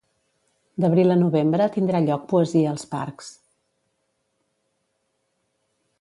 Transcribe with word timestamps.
D'abril 0.85 1.15
a 1.15 1.17
novembre 1.23 1.67
tindrà 1.75 2.01
lloc 2.07 2.25
Poesia 2.33 2.71
als 2.71 2.87
parcs. 2.95 3.31